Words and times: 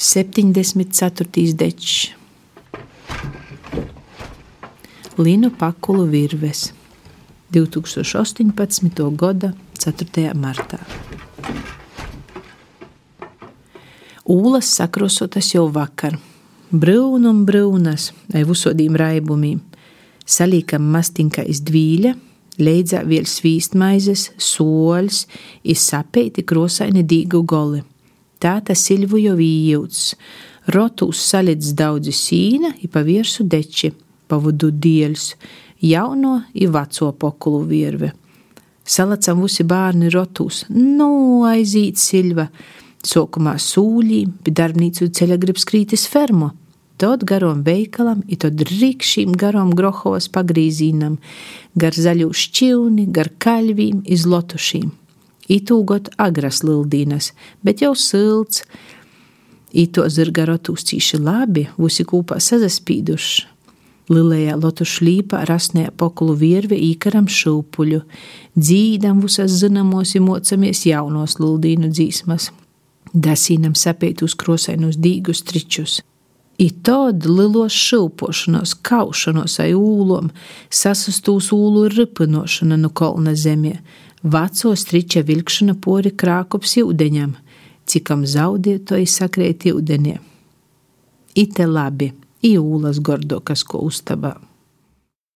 74. 0.00 1.54
dečs. 1.54 2.10
Linu 5.18 5.50
pakulu 5.50 6.04
virves 6.04 6.72
2018. 7.50 9.16
gada 9.16 9.52
4. 9.74 10.34
martā. 10.38 10.78
Ūlas 14.22 14.70
sakrosotas 14.70 15.50
jau 15.56 15.66
vakar, 15.66 16.14
brūn 16.70 17.26
un 17.26 17.42
brūnas, 17.42 18.12
ai 18.30 18.46
visodīm 18.46 18.94
raibumiem. 18.94 19.58
Salīkam 20.22 20.86
mastinka 20.94 21.42
izdvīļa, 21.42 22.14
leidzā 22.62 23.02
vēl 23.02 23.26
svīstmaizes, 23.26 24.28
soļs, 24.38 25.24
izsapeiti 25.66 26.46
krosaini 26.46 27.02
dīgu 27.02 27.42
goli. 27.42 27.82
Tāta 28.38 28.74
silvu 28.78 29.18
jauījūts, 29.18 30.02
rotūs 30.70 31.22
salīdz 31.32 31.72
daudzi 31.78 32.12
sīna, 32.14 32.70
i 32.84 32.86
pa 32.86 33.02
viersu 33.02 33.42
deči, 33.42 33.90
pa 34.30 34.38
vudu 34.38 34.70
dieļus, 34.70 35.32
jauno 35.82 36.36
i 36.54 36.68
veco 36.70 37.10
pokulu 37.18 37.64
virve. 37.66 38.12
Salacam 38.88 39.42
visi 39.42 39.66
bērni 39.68 40.12
rotūs, 40.14 40.68
nu 40.70 41.08
aizīt 41.48 41.98
silva, 41.98 42.46
sokumā 43.04 43.56
sūļī, 43.58 44.22
pie 44.44 44.54
darbnīcu 44.54 45.10
ceļa 45.18 45.40
grib 45.42 45.58
skrītis 45.58 46.06
fermo. 46.08 46.52
Tad 46.98 47.26
garom 47.26 47.64
veikalam, 47.66 48.22
i 48.30 48.38
tad 48.38 48.62
rīkšīm 48.70 49.34
garom 49.38 49.74
grohovas 49.74 50.30
pagrīzīnam, 50.34 51.18
gar 51.78 51.94
zaļu 51.94 52.30
šķivni, 52.34 53.10
gar 53.14 53.34
kaļvīm, 53.42 54.06
iz 54.06 54.26
lotušīm 54.30 54.94
itūgot 55.48 56.12
agras 56.20 56.62
lildīnas, 56.66 57.32
bet 57.64 57.82
jau 57.84 57.94
silts. 57.96 58.64
Ito 59.68 60.06
zirga 60.08 60.46
rotūstīši 60.48 61.20
labi, 61.20 61.66
visi 61.76 62.06
kūpā 62.08 62.38
sazaspīduši. 62.40 63.48
Lilējā 64.08 64.54
lotu 64.56 64.86
šlīpā 64.88 65.42
rasnē 65.44 65.90
pokulu 66.00 66.32
virve 66.40 66.78
īkaram 66.80 67.26
šūpuļu, 67.28 68.00
dzīdam 68.56 69.20
visas 69.20 69.58
zinamos 69.60 70.14
un 70.16 70.24
mocamies 70.30 70.86
jaunos 70.88 71.36
luldīnu 71.36 71.90
dzīsmas, 71.92 72.48
dasīnam 73.12 73.76
sapēt 73.76 74.24
uz 74.24 74.32
krosainos 74.32 74.96
dīgus 74.96 75.44
tričus. 75.44 75.98
I 76.58 76.72
tad 76.82 77.28
lilos 77.28 77.76
šūpošanos, 77.76 78.72
kaušanos 78.82 79.60
ai 79.62 79.74
ūlom, 79.76 80.32
sasastūs 80.72 81.52
ūlu 81.54 81.84
ripinošana 81.92 82.80
no 82.80 82.88
kolna 82.90 83.36
zemē, 83.38 83.76
Vaco 84.22 84.74
striča 84.76 85.22
vilkšana 85.22 85.76
pori 85.78 86.10
krākops 86.10 86.74
ūdeņam, 86.82 87.36
cikam 87.86 88.24
zaudētoji 88.26 89.06
sakrēt 89.06 89.68
ūdenī. 89.70 90.16
Ite 91.38 91.66
labi, 91.66 92.10
i 92.42 92.56
ūlas 92.58 92.98
gordokas 92.98 93.62
ko 93.62 93.84
uztabā. 93.86 94.34